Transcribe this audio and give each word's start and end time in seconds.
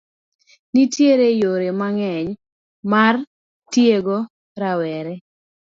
Nitie 0.73 1.13
yore 1.41 1.69
mang'eny 1.79 2.29
mar 2.91 3.15
tiego 3.71 4.17
rawere. 4.61 5.15